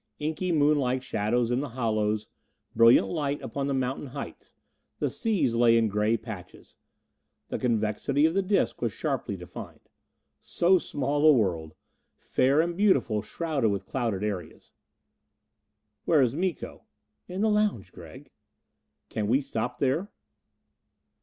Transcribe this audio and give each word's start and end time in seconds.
Inky 0.17 0.51
moonlike 0.51 1.03
shadows 1.03 1.51
in 1.51 1.59
the 1.59 1.69
hollows, 1.77 2.25
brilliant 2.75 3.09
light 3.09 3.39
upon 3.43 3.67
the 3.67 3.73
mountain 3.75 4.07
heights. 4.07 4.51
The 4.97 5.11
seas 5.11 5.53
lay 5.53 5.77
in 5.77 5.89
gray 5.89 6.17
patches. 6.17 6.75
The 7.49 7.59
convexity 7.59 8.25
of 8.25 8.33
the 8.33 8.41
disc 8.41 8.81
was 8.81 8.93
sharply 8.93 9.37
defined. 9.37 9.89
So 10.41 10.79
small 10.79 11.23
a 11.29 11.31
world! 11.31 11.75
Fair 12.17 12.61
and 12.61 12.75
beautiful, 12.75 13.21
shrouded 13.21 13.69
with 13.69 13.85
clouded 13.85 14.23
areas. 14.23 14.71
"Where 16.05 16.23
is 16.23 16.33
Miko?" 16.33 16.85
"In 17.27 17.41
the 17.41 17.49
lounge, 17.51 17.91
Gregg." 17.91 18.31
"Can 19.07 19.27
we 19.27 19.39
stop 19.39 19.77
there?" 19.77 20.09